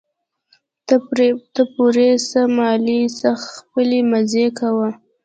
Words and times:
تا 1.55 1.61
پورې 1.75 2.09
څه 2.29 2.41
مالې 2.57 3.01
ته 3.19 3.29
خپلې 3.45 3.99
مزې 4.11 4.45
کوه. 4.59 4.89